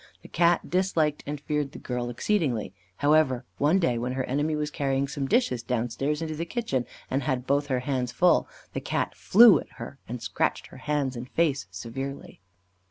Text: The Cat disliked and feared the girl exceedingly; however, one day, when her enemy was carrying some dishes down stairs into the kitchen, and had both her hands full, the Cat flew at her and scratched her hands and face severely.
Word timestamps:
The 0.23 0.27
Cat 0.29 0.67
disliked 0.71 1.23
and 1.27 1.39
feared 1.39 1.73
the 1.73 1.77
girl 1.77 2.09
exceedingly; 2.09 2.73
however, 2.95 3.45
one 3.59 3.77
day, 3.77 3.99
when 3.99 4.13
her 4.13 4.23
enemy 4.23 4.55
was 4.55 4.71
carrying 4.71 5.07
some 5.07 5.27
dishes 5.27 5.61
down 5.61 5.91
stairs 5.91 6.23
into 6.23 6.35
the 6.35 6.43
kitchen, 6.43 6.87
and 7.11 7.21
had 7.21 7.45
both 7.45 7.67
her 7.67 7.81
hands 7.81 8.11
full, 8.11 8.49
the 8.73 8.81
Cat 8.81 9.13
flew 9.13 9.59
at 9.59 9.73
her 9.73 9.99
and 10.09 10.19
scratched 10.19 10.65
her 10.69 10.77
hands 10.77 11.15
and 11.15 11.29
face 11.29 11.67
severely. 11.69 12.41